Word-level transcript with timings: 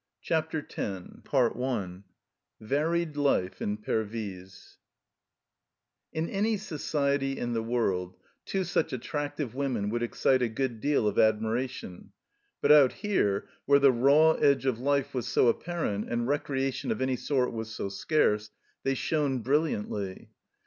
CHAPTER 0.19 0.67
X 0.67 1.79
VARIED 2.59 3.17
LIFE 3.17 3.61
IN 3.61 3.77
PERVYSE 3.77 4.77
IN 6.11 6.27
any 6.27 6.57
society 6.57 7.37
in 7.37 7.53
the 7.53 7.61
world 7.61 8.15
two 8.43 8.63
such 8.63 8.93
attractive 8.93 9.53
women 9.53 9.91
would 9.91 10.01
excite 10.01 10.41
a 10.41 10.49
good 10.49 10.79
deal 10.81 11.07
of 11.07 11.19
admiration, 11.19 12.13
but 12.63 12.71
out 12.71 12.93
here, 12.93 13.47
where 13.67 13.77
the 13.77 13.91
raw 13.91 14.31
edge 14.31 14.65
of 14.65 14.79
life 14.79 15.13
was 15.13 15.27
so 15.27 15.47
apparent 15.47 16.09
and 16.11 16.27
recreation 16.27 16.89
of 16.91 16.99
any 16.99 17.15
sort 17.15 17.53
was 17.53 17.69
so 17.69 17.87
scarce, 17.87 18.49
they 18.81 18.95
shone 18.95 19.43
brilliantly. 19.43 20.31